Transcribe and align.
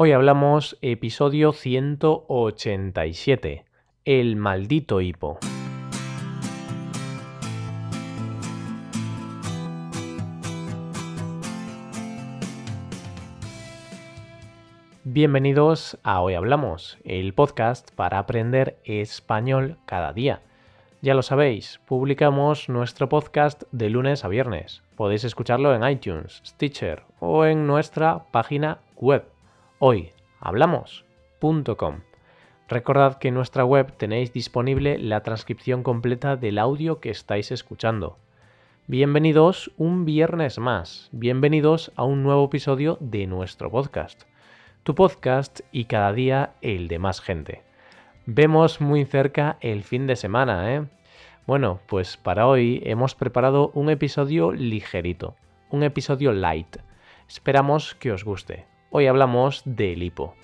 Hoy 0.00 0.12
hablamos 0.12 0.78
episodio 0.80 1.52
187, 1.52 3.64
el 4.04 4.36
maldito 4.36 5.00
hipo. 5.00 5.40
Bienvenidos 15.02 15.98
a 16.04 16.20
Hoy 16.20 16.34
Hablamos, 16.34 16.98
el 17.02 17.34
podcast 17.34 17.90
para 17.96 18.20
aprender 18.20 18.78
español 18.84 19.78
cada 19.84 20.12
día. 20.12 20.42
Ya 21.02 21.14
lo 21.14 21.22
sabéis, 21.22 21.80
publicamos 21.86 22.68
nuestro 22.68 23.08
podcast 23.08 23.64
de 23.72 23.90
lunes 23.90 24.24
a 24.24 24.28
viernes. 24.28 24.84
Podéis 24.94 25.24
escucharlo 25.24 25.74
en 25.74 25.82
iTunes, 25.82 26.40
Stitcher 26.46 27.02
o 27.18 27.46
en 27.46 27.66
nuestra 27.66 28.26
página 28.30 28.78
web 28.94 29.24
hoyhablamos.com. 29.78 32.00
Recordad 32.68 33.18
que 33.18 33.28
en 33.28 33.34
nuestra 33.34 33.64
web 33.64 33.92
tenéis 33.96 34.32
disponible 34.32 34.98
la 34.98 35.22
transcripción 35.22 35.82
completa 35.82 36.36
del 36.36 36.58
audio 36.58 37.00
que 37.00 37.10
estáis 37.10 37.50
escuchando. 37.50 38.18
Bienvenidos 38.86 39.70
un 39.76 40.04
viernes 40.04 40.58
más, 40.58 41.08
bienvenidos 41.12 41.92
a 41.96 42.04
un 42.04 42.22
nuevo 42.22 42.46
episodio 42.46 42.98
de 43.00 43.26
nuestro 43.26 43.70
podcast. 43.70 44.22
Tu 44.82 44.94
podcast 44.94 45.60
y 45.72 45.84
cada 45.84 46.12
día 46.12 46.54
el 46.60 46.88
de 46.88 46.98
más 46.98 47.20
gente. 47.20 47.62
Vemos 48.26 48.80
muy 48.80 49.04
cerca 49.04 49.56
el 49.60 49.84
fin 49.84 50.06
de 50.06 50.16
semana, 50.16 50.74
¿eh? 50.74 50.86
Bueno, 51.46 51.80
pues 51.86 52.18
para 52.18 52.46
hoy 52.46 52.82
hemos 52.84 53.14
preparado 53.14 53.70
un 53.72 53.88
episodio 53.88 54.52
ligerito, 54.52 55.34
un 55.70 55.82
episodio 55.82 56.32
light. 56.32 56.76
Esperamos 57.26 57.94
que 57.94 58.12
os 58.12 58.24
guste. 58.24 58.66
Hoy 58.90 59.06
hablamos 59.06 59.60
del 59.66 60.02
hipo. 60.02 60.34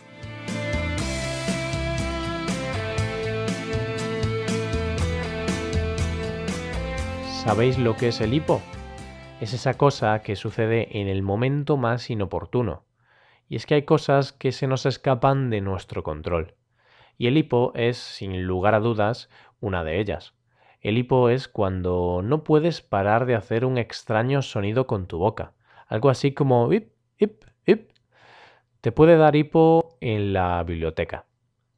¿Sabéis 7.42 7.78
lo 7.78 7.97
que 7.97 8.09
es 8.09 8.20
el 8.20 8.34
hipo? 8.34 8.61
Es 9.41 9.55
esa 9.55 9.75
cosa 9.75 10.20
que 10.20 10.37
sucede 10.37 11.00
en 11.00 11.09
el 11.09 11.22
momento 11.22 11.78
más 11.78 12.11
inoportuno. 12.11 12.84
Y 13.48 13.56
es 13.56 13.65
que 13.65 13.77
hay 13.77 13.83
cosas 13.84 14.34
que 14.34 14.53
se 14.53 14.67
nos 14.67 14.84
escapan 14.84 15.48
de 15.48 15.62
nuestro 15.62 16.03
control. 16.03 16.55
Y 17.17 17.28
el 17.28 17.39
hipo 17.39 17.72
es, 17.75 17.97
sin 17.97 18.47
lugar 18.47 18.75
a 18.75 18.81
dudas, 18.81 19.31
una 19.61 19.84
de 19.84 20.00
ellas. 20.00 20.34
El 20.83 20.98
hipo 20.98 21.31
es 21.31 21.48
cuando 21.48 22.20
no 22.22 22.45
puedes 22.45 22.83
parar 22.83 23.25
de 23.25 23.37
hacer 23.37 23.65
un 23.65 23.78
extraño 23.78 24.42
sonido 24.42 24.87
con 24.87 25.06
tu 25.06 25.17
boca. 25.17 25.55
Algo 25.87 26.11
así 26.11 26.33
como 26.33 26.69
te 28.85 28.93
puede 28.93 29.17
dar 29.17 29.35
hipo 29.35 29.97
en 30.03 30.35
la 30.35 30.63
biblioteca, 30.63 31.25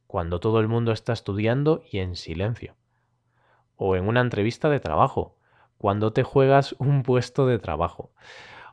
cuando 0.07 0.41
todo 0.41 0.59
el 0.59 0.67
mundo 0.67 0.91
está 0.91 1.13
estudiando 1.13 1.81
y 1.89 1.99
en 1.99 2.17
silencio. 2.17 2.75
O 3.77 3.95
en 3.95 4.09
una 4.09 4.19
entrevista 4.19 4.67
de 4.67 4.81
trabajo, 4.81 5.37
cuando 5.77 6.11
te 6.11 6.23
juegas 6.23 6.75
un 6.79 7.03
puesto 7.03 7.47
de 7.47 7.59
trabajo. 7.59 8.11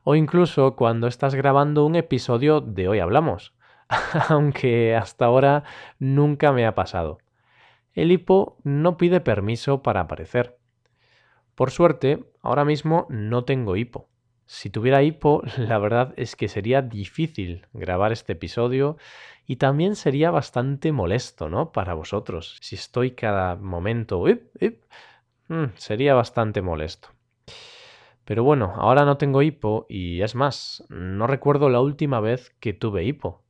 O 0.03 0.17
incluso 0.17 0.75
cuando 0.75 1.07
estás 1.07 1.37
grabando 1.37 1.87
un 1.87 1.95
episodio 1.95 2.61
de 2.61 2.89
Hoy 2.89 2.99
Hablamos, 2.99 3.55
aunque 4.29 4.97
hasta 4.97 5.27
ahora 5.27 5.63
nunca 6.01 6.51
me 6.51 6.67
ha 6.67 6.75
pasado. 6.75 7.19
El 7.93 8.11
hipo 8.11 8.57
no 8.65 8.97
pide 8.97 9.21
permiso 9.21 9.81
para 9.81 10.01
aparecer. 10.01 10.59
Por 11.55 11.71
suerte, 11.71 12.25
ahora 12.43 12.65
mismo 12.65 13.07
no 13.11 13.45
tengo 13.45 13.77
hipo. 13.77 14.09
Si 14.47 14.71
tuviera 14.71 15.03
hipo, 15.03 15.43
la 15.59 15.79
verdad 15.79 16.15
es 16.17 16.37
que 16.37 16.49
sería 16.49 16.83
difícil 16.83 17.67
grabar 17.73 18.13
este 18.13 18.33
episodio 18.33 18.97
y 19.47 19.57
también 19.57 19.97
sería 19.97 20.31
bastante 20.31 20.93
molesto, 20.93 21.49
¿no? 21.49 21.73
Para 21.73 21.95
vosotros. 21.95 22.59
Si 22.61 22.75
estoy 22.75 23.13
cada 23.13 23.57
momento... 23.57 24.25
Mm, 25.49 25.65
sería 25.77 26.15
bastante 26.15 26.63
molesto. 26.63 27.09
Pero 28.25 28.43
bueno, 28.43 28.73
ahora 28.77 29.05
no 29.05 29.19
tengo 29.19 29.43
hipo 29.43 29.85
y 29.89 30.23
es 30.23 30.35
más, 30.35 30.85
no 30.89 31.27
recuerdo 31.27 31.69
la 31.69 31.81
última 31.81 32.21
vez 32.21 32.57
que 32.61 32.73
tuve 32.73 33.05
hipo. 33.05 33.43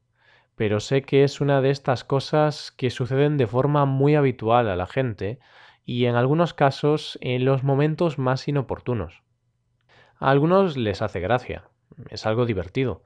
Pero 0.56 0.81
sé 0.81 1.03
que 1.03 1.25
es 1.25 1.41
una 1.41 1.61
de 1.61 1.71
estas 1.71 2.05
cosas 2.05 2.72
que 2.72 2.91
suceden 2.91 3.37
de 3.37 3.47
forma 3.47 3.84
muy 3.87 4.16
habitual 4.16 4.69
a 4.69 4.76
la 4.76 4.87
gente 4.87 5.38
y 5.84 6.06
en 6.06 6.16
algunos 6.16 6.55
casos 6.55 7.19
en 7.21 7.44
los 7.44 7.62
momentos 7.62 8.19
más 8.19 8.49
inoportunos. 8.49 9.24
A 10.19 10.30
algunos 10.30 10.76
les 10.76 11.02
hace 11.02 11.20
gracia, 11.20 11.69
es 12.10 12.26
algo 12.26 12.47
divertido. 12.47 13.02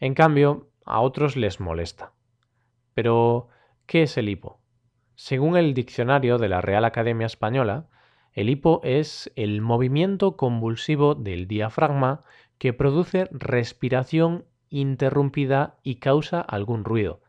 En 0.00 0.14
cambio, 0.14 0.70
a 0.84 1.00
otros 1.00 1.36
les 1.36 1.60
molesta. 1.60 2.12
Pero, 2.94 3.48
¿qué 3.86 4.02
es 4.02 4.16
el 4.16 4.28
hipo? 4.28 4.60
Según 5.14 5.56
el 5.56 5.74
diccionario 5.74 6.38
de 6.38 6.48
la 6.48 6.60
Real 6.60 6.84
Academia 6.84 7.26
Española, 7.26 7.88
el 8.32 8.50
hipo 8.50 8.80
es 8.84 9.32
el 9.34 9.60
movimiento 9.60 10.36
convulsivo 10.36 11.14
del 11.14 11.48
diafragma 11.48 12.22
que 12.58 12.72
produce 12.72 13.28
respiración 13.32 14.44
interrumpida 14.70 15.78
y 15.82 15.96
causa 15.96 16.40
algún 16.40 16.84
ruido. 16.84 17.20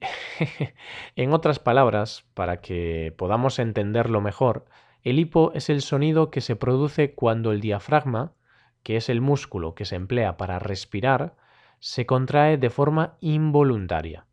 en 1.16 1.32
otras 1.32 1.58
palabras, 1.58 2.24
para 2.34 2.60
que 2.60 3.14
podamos 3.16 3.58
entenderlo 3.58 4.20
mejor, 4.20 4.66
el 5.04 5.18
hipo 5.18 5.52
es 5.54 5.68
el 5.68 5.82
sonido 5.82 6.30
que 6.30 6.40
se 6.40 6.56
produce 6.56 7.14
cuando 7.14 7.52
el 7.52 7.60
diafragma, 7.60 8.32
que 8.82 8.96
es 8.96 9.10
el 9.10 9.20
músculo 9.20 9.74
que 9.74 9.84
se 9.84 9.96
emplea 9.96 10.38
para 10.38 10.58
respirar, 10.58 11.36
se 11.78 12.06
contrae 12.06 12.56
de 12.56 12.70
forma 12.70 13.16
involuntaria. 13.20 14.26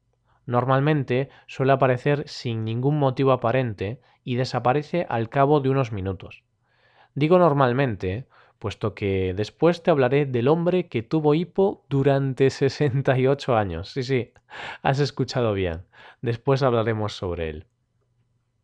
Normalmente 0.45 1.29
suele 1.47 1.73
aparecer 1.73 2.23
sin 2.27 2.63
ningún 2.63 2.97
motivo 2.97 3.33
aparente 3.33 3.99
y 4.23 4.35
desaparece 4.35 5.05
al 5.09 5.27
cabo 5.27 5.59
de 5.59 5.69
unos 5.69 5.91
minutos. 5.91 6.43
Digo 7.15 7.37
normalmente, 7.37 8.27
puesto 8.57 8.95
que 8.95 9.33
después 9.35 9.83
te 9.83 9.91
hablaré 9.91 10.25
del 10.25 10.47
hombre 10.47 10.87
que 10.87 11.03
tuvo 11.03 11.33
hipo 11.33 11.85
durante 11.89 12.49
68 12.51 13.57
años. 13.57 13.89
Sí, 13.89 14.03
sí, 14.03 14.31
has 14.81 14.99
escuchado 14.99 15.53
bien. 15.53 15.83
Después 16.21 16.63
hablaremos 16.63 17.13
sobre 17.13 17.49
él. 17.49 17.65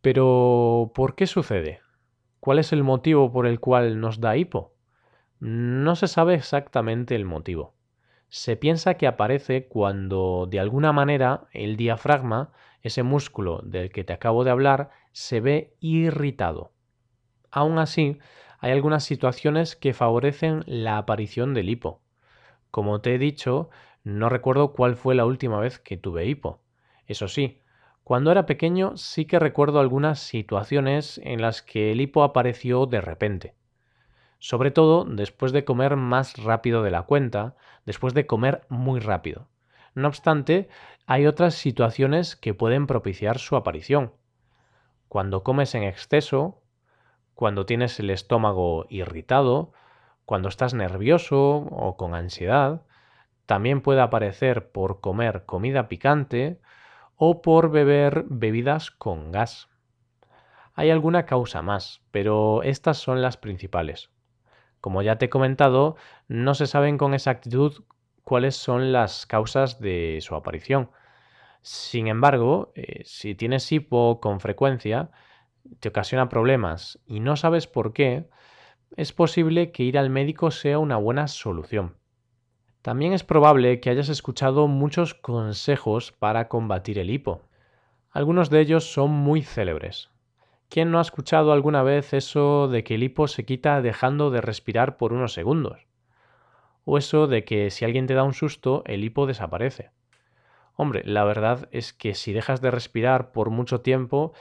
Pero, 0.00 0.92
¿por 0.94 1.14
qué 1.14 1.26
sucede? 1.26 1.80
¿Cuál 2.40 2.58
es 2.60 2.72
el 2.72 2.84
motivo 2.84 3.32
por 3.32 3.46
el 3.46 3.60
cual 3.60 4.00
nos 4.00 4.20
da 4.20 4.36
hipo? 4.36 4.74
No 5.40 5.96
se 5.96 6.08
sabe 6.08 6.34
exactamente 6.34 7.14
el 7.14 7.24
motivo. 7.24 7.74
Se 8.28 8.56
piensa 8.56 8.94
que 8.94 9.06
aparece 9.06 9.66
cuando 9.68 10.46
de 10.48 10.60
alguna 10.60 10.92
manera 10.92 11.48
el 11.52 11.76
diafragma, 11.76 12.52
ese 12.82 13.02
músculo 13.02 13.60
del 13.64 13.90
que 13.90 14.04
te 14.04 14.12
acabo 14.12 14.44
de 14.44 14.50
hablar, 14.50 14.90
se 15.12 15.40
ve 15.40 15.74
irritado. 15.80 16.72
Aún 17.50 17.78
así, 17.78 18.18
hay 18.60 18.72
algunas 18.72 19.04
situaciones 19.04 19.76
que 19.76 19.94
favorecen 19.94 20.62
la 20.66 20.98
aparición 20.98 21.54
del 21.54 21.70
hipo. 21.70 22.02
Como 22.70 23.00
te 23.00 23.14
he 23.14 23.18
dicho, 23.18 23.70
no 24.04 24.28
recuerdo 24.28 24.72
cuál 24.72 24.96
fue 24.96 25.14
la 25.14 25.24
última 25.24 25.58
vez 25.58 25.78
que 25.78 25.96
tuve 25.96 26.26
hipo. 26.26 26.60
Eso 27.06 27.28
sí, 27.28 27.62
cuando 28.08 28.32
era 28.32 28.46
pequeño 28.46 28.96
sí 28.96 29.26
que 29.26 29.38
recuerdo 29.38 29.80
algunas 29.80 30.18
situaciones 30.18 31.20
en 31.24 31.42
las 31.42 31.60
que 31.60 31.92
el 31.92 32.00
hipo 32.00 32.22
apareció 32.22 32.86
de 32.86 33.02
repente. 33.02 33.54
Sobre 34.38 34.70
todo 34.70 35.04
después 35.04 35.52
de 35.52 35.66
comer 35.66 35.96
más 35.96 36.42
rápido 36.42 36.82
de 36.82 36.90
la 36.90 37.02
cuenta, 37.02 37.54
después 37.84 38.14
de 38.14 38.26
comer 38.26 38.62
muy 38.70 38.98
rápido. 38.98 39.48
No 39.94 40.08
obstante, 40.08 40.70
hay 41.06 41.26
otras 41.26 41.54
situaciones 41.54 42.34
que 42.34 42.54
pueden 42.54 42.86
propiciar 42.86 43.38
su 43.38 43.56
aparición. 43.56 44.14
Cuando 45.08 45.42
comes 45.42 45.74
en 45.74 45.82
exceso, 45.82 46.62
cuando 47.34 47.66
tienes 47.66 48.00
el 48.00 48.08
estómago 48.08 48.86
irritado, 48.88 49.74
cuando 50.24 50.48
estás 50.48 50.72
nervioso 50.72 51.56
o 51.70 51.98
con 51.98 52.14
ansiedad, 52.14 52.86
también 53.44 53.82
puede 53.82 54.00
aparecer 54.00 54.72
por 54.72 55.02
comer 55.02 55.44
comida 55.44 55.88
picante 55.88 56.58
o 57.18 57.42
por 57.42 57.70
beber 57.70 58.24
bebidas 58.28 58.90
con 58.90 59.32
gas. 59.32 59.68
Hay 60.74 60.90
alguna 60.90 61.26
causa 61.26 61.60
más, 61.60 62.00
pero 62.12 62.62
estas 62.62 62.98
son 62.98 63.20
las 63.20 63.36
principales. 63.36 64.10
Como 64.80 65.02
ya 65.02 65.18
te 65.18 65.26
he 65.26 65.28
comentado, 65.28 65.96
no 66.28 66.54
se 66.54 66.68
saben 66.68 66.96
con 66.96 67.14
exactitud 67.14 67.82
cuáles 68.22 68.54
son 68.54 68.92
las 68.92 69.26
causas 69.26 69.80
de 69.80 70.18
su 70.22 70.36
aparición. 70.36 70.90
Sin 71.62 72.06
embargo, 72.06 72.72
eh, 72.76 73.02
si 73.04 73.34
tienes 73.34 73.70
hipo 73.72 74.20
con 74.20 74.38
frecuencia, 74.38 75.10
te 75.80 75.88
ocasiona 75.88 76.28
problemas 76.28 77.00
y 77.04 77.18
no 77.18 77.36
sabes 77.36 77.66
por 77.66 77.92
qué, 77.92 78.28
es 78.96 79.12
posible 79.12 79.72
que 79.72 79.82
ir 79.82 79.98
al 79.98 80.10
médico 80.10 80.52
sea 80.52 80.78
una 80.78 80.96
buena 80.96 81.26
solución. 81.26 81.97
También 82.88 83.12
es 83.12 83.22
probable 83.22 83.80
que 83.80 83.90
hayas 83.90 84.08
escuchado 84.08 84.66
muchos 84.66 85.12
consejos 85.12 86.10
para 86.10 86.48
combatir 86.48 86.98
el 86.98 87.10
hipo. 87.10 87.42
Algunos 88.12 88.48
de 88.48 88.62
ellos 88.62 88.90
son 88.90 89.10
muy 89.10 89.42
célebres. 89.42 90.08
¿Quién 90.70 90.90
no 90.90 90.98
ha 90.98 91.02
escuchado 91.02 91.52
alguna 91.52 91.82
vez 91.82 92.14
eso 92.14 92.66
de 92.66 92.84
que 92.84 92.94
el 92.94 93.02
hipo 93.02 93.28
se 93.28 93.44
quita 93.44 93.82
dejando 93.82 94.30
de 94.30 94.40
respirar 94.40 94.96
por 94.96 95.12
unos 95.12 95.34
segundos? 95.34 95.86
O 96.86 96.96
eso 96.96 97.26
de 97.26 97.44
que 97.44 97.70
si 97.70 97.84
alguien 97.84 98.06
te 98.06 98.14
da 98.14 98.22
un 98.22 98.32
susto, 98.32 98.82
el 98.86 99.04
hipo 99.04 99.26
desaparece. 99.26 99.90
Hombre, 100.74 101.02
la 101.04 101.24
verdad 101.24 101.68
es 101.72 101.92
que 101.92 102.14
si 102.14 102.32
dejas 102.32 102.62
de 102.62 102.70
respirar 102.70 103.32
por 103.32 103.50
mucho 103.50 103.82
tiempo, 103.82 104.32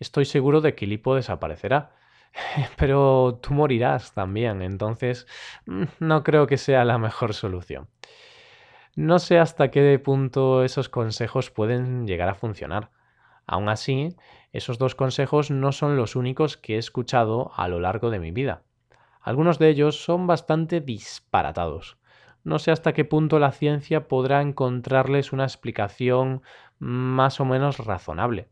estoy 0.00 0.24
seguro 0.24 0.60
de 0.60 0.74
que 0.74 0.86
el 0.86 0.92
hipo 0.94 1.14
desaparecerá. 1.14 1.92
Pero 2.76 3.38
tú 3.42 3.54
morirás 3.54 4.12
también, 4.14 4.62
entonces 4.62 5.26
mm, 5.66 5.84
no 6.00 6.22
creo 6.22 6.46
que 6.46 6.56
sea 6.56 6.84
la 6.84 6.98
mejor 6.98 7.34
solución. 7.34 7.88
No 8.94 9.18
sé 9.18 9.38
hasta 9.38 9.70
qué 9.70 9.98
punto 9.98 10.64
esos 10.64 10.88
consejos 10.88 11.50
pueden 11.50 12.06
llegar 12.06 12.28
a 12.28 12.34
funcionar. 12.34 12.90
Aún 13.46 13.68
así, 13.68 14.16
esos 14.52 14.78
dos 14.78 14.94
consejos 14.94 15.50
no 15.50 15.72
son 15.72 15.96
los 15.96 16.14
únicos 16.14 16.56
que 16.56 16.74
he 16.74 16.78
escuchado 16.78 17.52
a 17.56 17.68
lo 17.68 17.80
largo 17.80 18.10
de 18.10 18.20
mi 18.20 18.32
vida. 18.32 18.62
Algunos 19.22 19.58
de 19.58 19.70
ellos 19.70 20.02
son 20.02 20.26
bastante 20.26 20.80
disparatados. 20.80 21.96
No 22.44 22.58
sé 22.58 22.70
hasta 22.70 22.92
qué 22.92 23.04
punto 23.04 23.38
la 23.38 23.52
ciencia 23.52 24.08
podrá 24.08 24.42
encontrarles 24.42 25.32
una 25.32 25.44
explicación 25.44 26.42
más 26.78 27.40
o 27.40 27.44
menos 27.44 27.78
razonable. 27.78 28.48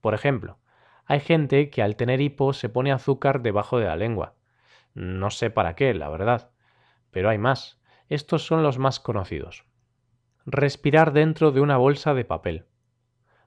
Por 0.00 0.14
ejemplo, 0.14 0.58
hay 1.06 1.20
gente 1.20 1.70
que 1.70 1.82
al 1.82 1.96
tener 1.96 2.20
hipo 2.20 2.52
se 2.52 2.68
pone 2.68 2.92
azúcar 2.92 3.42
debajo 3.42 3.78
de 3.78 3.86
la 3.86 3.96
lengua. 3.96 4.34
No 4.94 5.30
sé 5.30 5.50
para 5.50 5.74
qué, 5.74 5.92
la 5.92 6.08
verdad. 6.08 6.50
Pero 7.10 7.28
hay 7.28 7.38
más. 7.38 7.80
Estos 8.08 8.46
son 8.46 8.62
los 8.62 8.78
más 8.78 9.00
conocidos. 9.00 9.64
Respirar 10.46 11.12
dentro 11.12 11.52
de 11.52 11.60
una 11.60 11.76
bolsa 11.76 12.14
de 12.14 12.24
papel. 12.24 12.66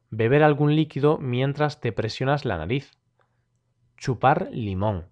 Beber 0.10 0.44
algún 0.44 0.76
líquido 0.76 1.18
mientras 1.18 1.80
te 1.82 1.92
presionas 1.92 2.46
la 2.46 2.58
nariz. 2.58 2.98
Chupar 3.98 4.50
limón. 4.52 5.10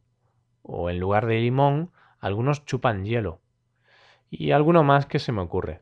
O 0.62 0.90
en 0.90 1.00
lugar 1.00 1.26
de 1.26 1.40
limón, 1.40 1.92
algunos 2.20 2.66
chupan 2.66 3.06
hielo. 3.06 3.42
Y 4.30 4.52
alguno 4.52 4.84
más 4.84 5.06
que 5.06 5.20
se 5.20 5.32
me 5.32 5.42
ocurre. 5.42 5.82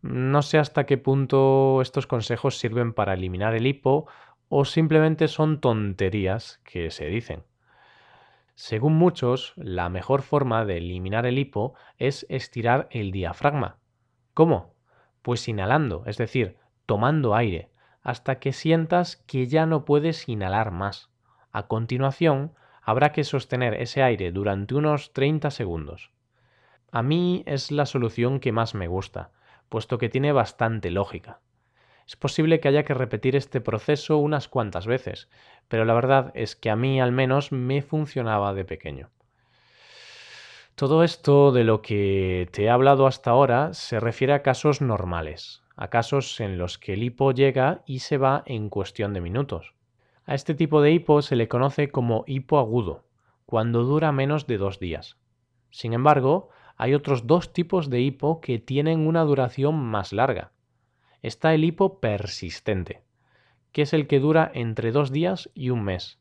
No 0.00 0.42
sé 0.42 0.58
hasta 0.58 0.86
qué 0.86 0.96
punto 0.96 1.82
estos 1.82 2.06
consejos 2.06 2.58
sirven 2.58 2.92
para 2.92 3.14
eliminar 3.14 3.54
el 3.54 3.66
hipo 3.66 4.06
o 4.48 4.64
simplemente 4.64 5.28
son 5.28 5.60
tonterías 5.60 6.60
que 6.64 6.90
se 6.90 7.06
dicen. 7.06 7.44
Según 8.54 8.94
muchos, 8.94 9.52
la 9.56 9.88
mejor 9.88 10.22
forma 10.22 10.64
de 10.64 10.78
eliminar 10.78 11.26
el 11.26 11.38
hipo 11.38 11.74
es 11.96 12.26
estirar 12.28 12.88
el 12.90 13.12
diafragma. 13.12 13.76
¿Cómo? 14.34 14.74
Pues 15.22 15.46
inhalando, 15.48 16.02
es 16.06 16.16
decir, 16.16 16.56
tomando 16.84 17.34
aire, 17.34 17.70
hasta 18.02 18.38
que 18.40 18.52
sientas 18.52 19.16
que 19.26 19.46
ya 19.46 19.66
no 19.66 19.84
puedes 19.84 20.28
inhalar 20.28 20.70
más. 20.70 21.10
A 21.52 21.66
continuación, 21.66 22.54
habrá 22.82 23.12
que 23.12 23.24
sostener 23.24 23.74
ese 23.74 24.02
aire 24.02 24.32
durante 24.32 24.74
unos 24.74 25.12
30 25.12 25.50
segundos. 25.50 26.10
A 26.90 27.02
mí 27.02 27.42
es 27.46 27.70
la 27.70 27.84
solución 27.84 28.40
que 28.40 28.50
más 28.50 28.74
me 28.74 28.88
gusta, 28.88 29.30
puesto 29.68 29.98
que 29.98 30.08
tiene 30.08 30.32
bastante 30.32 30.90
lógica. 30.90 31.40
Es 32.08 32.16
posible 32.16 32.58
que 32.58 32.68
haya 32.68 32.84
que 32.84 32.94
repetir 32.94 33.36
este 33.36 33.60
proceso 33.60 34.16
unas 34.16 34.48
cuantas 34.48 34.86
veces, 34.86 35.28
pero 35.68 35.84
la 35.84 35.92
verdad 35.92 36.32
es 36.34 36.56
que 36.56 36.70
a 36.70 36.76
mí 36.76 37.02
al 37.02 37.12
menos 37.12 37.52
me 37.52 37.82
funcionaba 37.82 38.54
de 38.54 38.64
pequeño. 38.64 39.10
Todo 40.74 41.04
esto 41.04 41.52
de 41.52 41.64
lo 41.64 41.82
que 41.82 42.48
te 42.50 42.64
he 42.64 42.70
hablado 42.70 43.06
hasta 43.06 43.30
ahora 43.30 43.74
se 43.74 44.00
refiere 44.00 44.32
a 44.32 44.42
casos 44.42 44.80
normales, 44.80 45.62
a 45.76 45.88
casos 45.88 46.40
en 46.40 46.56
los 46.56 46.78
que 46.78 46.94
el 46.94 47.02
hipo 47.02 47.32
llega 47.32 47.82
y 47.84 47.98
se 47.98 48.16
va 48.16 48.42
en 48.46 48.70
cuestión 48.70 49.12
de 49.12 49.20
minutos. 49.20 49.74
A 50.24 50.34
este 50.34 50.54
tipo 50.54 50.80
de 50.80 50.92
hipo 50.92 51.20
se 51.20 51.36
le 51.36 51.46
conoce 51.46 51.90
como 51.90 52.24
hipo 52.26 52.58
agudo, 52.58 53.04
cuando 53.44 53.84
dura 53.84 54.12
menos 54.12 54.46
de 54.46 54.56
dos 54.56 54.78
días. 54.78 55.18
Sin 55.70 55.92
embargo, 55.92 56.48
hay 56.78 56.94
otros 56.94 57.26
dos 57.26 57.52
tipos 57.52 57.90
de 57.90 58.00
hipo 58.00 58.40
que 58.40 58.58
tienen 58.58 59.06
una 59.06 59.24
duración 59.24 59.74
más 59.74 60.14
larga, 60.14 60.52
está 61.22 61.54
el 61.54 61.64
hipo 61.64 62.00
persistente, 62.00 63.02
que 63.72 63.82
es 63.82 63.92
el 63.92 64.06
que 64.06 64.20
dura 64.20 64.50
entre 64.54 64.92
dos 64.92 65.12
días 65.12 65.50
y 65.54 65.70
un 65.70 65.82
mes. 65.84 66.18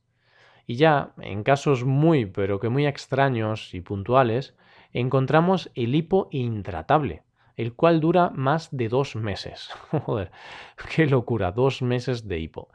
Y 0.66 0.76
ya, 0.76 1.14
en 1.20 1.44
casos 1.44 1.86
muy, 1.86 2.26
pero 2.26 2.60
que 2.60 2.70
muy 2.70 2.86
extraños 2.86 3.74
y 3.74 3.82
puntuales, 3.82 4.56
encontramos 4.92 5.72
el 5.76 5.96
hipo 5.96 6.28
intratable, 6.32 7.24
el 7.56 7.74
cual 7.74 8.02
dura 8.02 8.32
más 8.32 8.70
de 8.76 8.90
dos 8.90 9.16
meses. 9.16 9.70
Joder, 10.06 10.32
qué 10.96 11.06
locura, 11.06 11.52
dos 11.52 11.82
meses 11.82 12.28
de 12.28 12.40
hipo. 12.40 12.70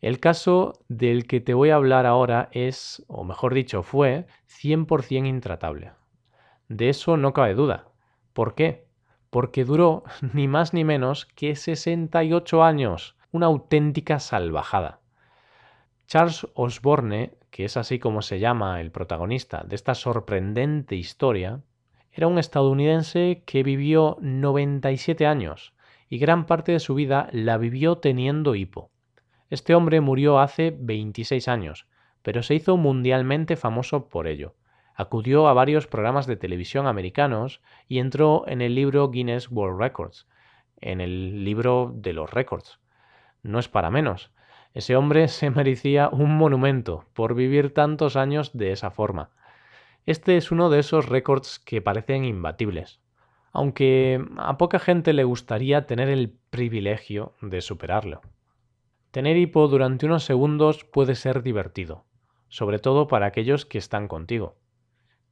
El 0.00 0.18
caso 0.18 0.72
del 0.88 1.28
que 1.28 1.40
te 1.40 1.54
voy 1.54 1.70
a 1.70 1.76
hablar 1.76 2.06
ahora 2.06 2.48
es, 2.50 3.04
o 3.06 3.22
mejor 3.22 3.54
dicho, 3.54 3.84
fue 3.84 4.26
100% 4.48 5.28
intratable. 5.28 5.92
De 6.68 6.88
eso 6.88 7.16
no 7.16 7.32
cabe 7.32 7.54
duda. 7.54 7.86
¿Por 8.32 8.56
qué? 8.56 8.88
Porque 9.32 9.64
duró 9.64 10.04
ni 10.34 10.46
más 10.46 10.74
ni 10.74 10.84
menos 10.84 11.24
que 11.24 11.56
68 11.56 12.62
años, 12.62 13.16
una 13.32 13.46
auténtica 13.46 14.20
salvajada. 14.20 15.00
Charles 16.06 16.46
Osborne, 16.52 17.32
que 17.50 17.64
es 17.64 17.78
así 17.78 17.98
como 17.98 18.20
se 18.20 18.40
llama 18.40 18.78
el 18.82 18.90
protagonista 18.90 19.64
de 19.66 19.74
esta 19.74 19.94
sorprendente 19.94 20.96
historia, 20.96 21.62
era 22.12 22.26
un 22.26 22.38
estadounidense 22.38 23.42
que 23.46 23.62
vivió 23.62 24.18
97 24.20 25.26
años 25.26 25.72
y 26.10 26.18
gran 26.18 26.44
parte 26.44 26.72
de 26.72 26.80
su 26.80 26.94
vida 26.94 27.30
la 27.32 27.56
vivió 27.56 27.96
teniendo 27.96 28.54
hipo. 28.54 28.90
Este 29.48 29.74
hombre 29.74 30.02
murió 30.02 30.40
hace 30.40 30.76
26 30.78 31.48
años, 31.48 31.86
pero 32.20 32.42
se 32.42 32.54
hizo 32.54 32.76
mundialmente 32.76 33.56
famoso 33.56 34.10
por 34.10 34.26
ello. 34.26 34.54
Acudió 34.94 35.48
a 35.48 35.54
varios 35.54 35.86
programas 35.86 36.26
de 36.26 36.36
televisión 36.36 36.86
americanos 36.86 37.60
y 37.88 37.98
entró 37.98 38.44
en 38.46 38.60
el 38.60 38.74
libro 38.74 39.08
Guinness 39.10 39.50
World 39.50 39.80
Records, 39.80 40.26
en 40.80 41.00
el 41.00 41.44
libro 41.44 41.92
de 41.94 42.12
los 42.12 42.30
récords. 42.30 42.78
No 43.42 43.58
es 43.58 43.68
para 43.68 43.90
menos. 43.90 44.30
Ese 44.74 44.96
hombre 44.96 45.28
se 45.28 45.50
merecía 45.50 46.10
un 46.10 46.36
monumento 46.36 47.06
por 47.14 47.34
vivir 47.34 47.72
tantos 47.72 48.16
años 48.16 48.50
de 48.52 48.72
esa 48.72 48.90
forma. 48.90 49.30
Este 50.04 50.36
es 50.36 50.50
uno 50.50 50.68
de 50.68 50.80
esos 50.80 51.08
récords 51.08 51.58
que 51.58 51.80
parecen 51.80 52.24
imbatibles, 52.24 53.00
aunque 53.52 54.22
a 54.36 54.58
poca 54.58 54.78
gente 54.78 55.12
le 55.12 55.24
gustaría 55.24 55.86
tener 55.86 56.08
el 56.08 56.36
privilegio 56.50 57.34
de 57.40 57.60
superarlo. 57.60 58.20
Tener 59.10 59.36
hipo 59.36 59.68
durante 59.68 60.06
unos 60.06 60.24
segundos 60.24 60.84
puede 60.84 61.14
ser 61.14 61.42
divertido, 61.42 62.04
sobre 62.48 62.78
todo 62.78 63.06
para 63.06 63.26
aquellos 63.26 63.64
que 63.64 63.78
están 63.78 64.08
contigo 64.08 64.56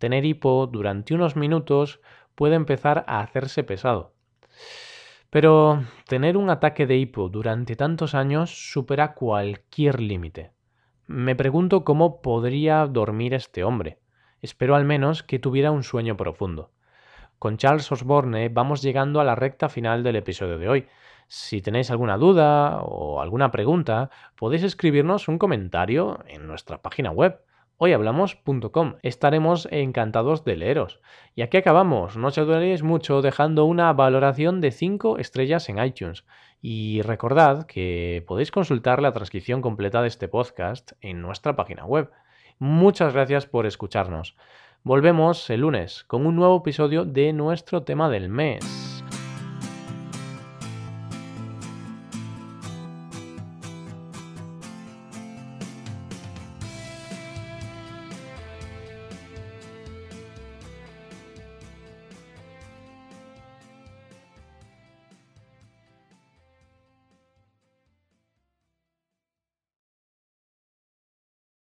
tener 0.00 0.24
hipo 0.24 0.66
durante 0.66 1.14
unos 1.14 1.36
minutos 1.36 2.00
puede 2.34 2.56
empezar 2.56 3.04
a 3.06 3.20
hacerse 3.20 3.62
pesado. 3.62 4.14
Pero 5.28 5.84
tener 6.08 6.36
un 6.36 6.50
ataque 6.50 6.86
de 6.86 6.96
hipo 6.96 7.28
durante 7.28 7.76
tantos 7.76 8.14
años 8.14 8.72
supera 8.72 9.14
cualquier 9.14 10.00
límite. 10.00 10.52
Me 11.06 11.36
pregunto 11.36 11.84
cómo 11.84 12.22
podría 12.22 12.86
dormir 12.86 13.34
este 13.34 13.62
hombre. 13.62 13.98
Espero 14.40 14.74
al 14.74 14.86
menos 14.86 15.22
que 15.22 15.38
tuviera 15.38 15.70
un 15.70 15.84
sueño 15.84 16.16
profundo. 16.16 16.72
Con 17.38 17.58
Charles 17.58 17.92
Osborne 17.92 18.48
vamos 18.48 18.80
llegando 18.80 19.20
a 19.20 19.24
la 19.24 19.34
recta 19.34 19.68
final 19.68 20.02
del 20.02 20.16
episodio 20.16 20.58
de 20.58 20.68
hoy. 20.68 20.86
Si 21.28 21.60
tenéis 21.60 21.90
alguna 21.90 22.16
duda 22.16 22.80
o 22.82 23.20
alguna 23.20 23.50
pregunta, 23.50 24.10
podéis 24.34 24.62
escribirnos 24.62 25.28
un 25.28 25.38
comentario 25.38 26.20
en 26.26 26.46
nuestra 26.46 26.80
página 26.80 27.10
web 27.10 27.40
hoyhablamos.com. 27.82 28.96
Estaremos 29.02 29.66
encantados 29.70 30.44
de 30.44 30.54
leeros. 30.56 31.00
Y 31.34 31.40
aquí 31.40 31.56
acabamos. 31.56 32.18
No 32.18 32.28
os 32.28 32.36
ayudaréis 32.36 32.82
mucho 32.82 33.22
dejando 33.22 33.64
una 33.64 33.90
valoración 33.94 34.60
de 34.60 34.70
5 34.70 35.16
estrellas 35.16 35.66
en 35.70 35.82
iTunes. 35.82 36.26
Y 36.60 37.00
recordad 37.00 37.64
que 37.64 38.22
podéis 38.28 38.50
consultar 38.50 39.00
la 39.00 39.14
transcripción 39.14 39.62
completa 39.62 40.02
de 40.02 40.08
este 40.08 40.28
podcast 40.28 40.92
en 41.00 41.22
nuestra 41.22 41.56
página 41.56 41.86
web. 41.86 42.10
Muchas 42.58 43.14
gracias 43.14 43.46
por 43.46 43.64
escucharnos. 43.64 44.36
Volvemos 44.82 45.48
el 45.48 45.62
lunes 45.62 46.04
con 46.04 46.26
un 46.26 46.36
nuevo 46.36 46.58
episodio 46.58 47.06
de 47.06 47.32
nuestro 47.32 47.82
tema 47.84 48.10
del 48.10 48.28
mes. 48.28 48.99